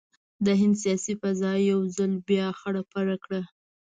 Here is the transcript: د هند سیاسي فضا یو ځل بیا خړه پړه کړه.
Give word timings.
د 0.45 0.47
هند 0.59 0.75
سیاسي 0.83 1.13
فضا 1.21 1.51
یو 1.71 1.79
ځل 1.95 2.11
بیا 2.27 2.47
خړه 2.59 2.81
پړه 2.91 3.15
کړه. 3.23 3.41